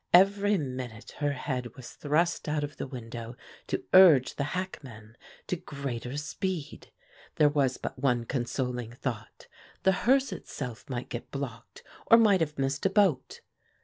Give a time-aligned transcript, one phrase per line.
[0.15, 3.35] Every minute her head was thrust out of the window
[3.67, 6.91] to urge the hackman to greater speed.
[7.35, 9.47] There was but one consoling thought
[9.83, 13.41] the hearse itself might get blocked or might have missed a boat!